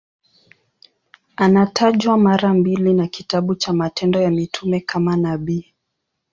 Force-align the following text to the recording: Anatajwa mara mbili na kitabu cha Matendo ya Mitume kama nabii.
Anatajwa 1.35 2.17
mara 2.17 2.53
mbili 2.53 2.93
na 2.93 3.07
kitabu 3.07 3.55
cha 3.55 3.73
Matendo 3.73 4.21
ya 4.21 4.31
Mitume 4.31 4.79
kama 4.79 5.15
nabii. 5.17 5.73